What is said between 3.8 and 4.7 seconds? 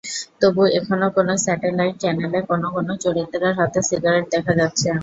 cigarette দেখা